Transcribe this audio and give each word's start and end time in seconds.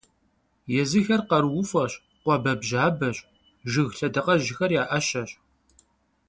Езыхэр 0.81 1.21
къарууфӀэщ, 1.29 1.93
къуабэбжьабэщ, 2.23 3.17
жыг 3.71 3.89
лъэдакъэжьхэр 3.97 4.71
я 4.81 4.83
Ӏэщэщ. 4.89 5.31